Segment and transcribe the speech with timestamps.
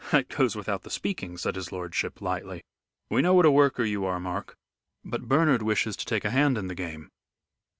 [0.09, 2.63] "That goes without the speaking," said his lordship, lightly;
[3.11, 4.55] "we know what a worker you are, Mark.
[5.05, 7.09] But Bernard wishes to take a hand in the game."